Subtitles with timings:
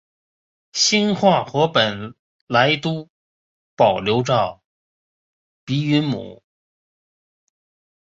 [0.73, 2.15] 兴化话本
[2.47, 3.07] 来都
[3.75, 4.61] 保留着的
[5.63, 6.41] 鼻韵母。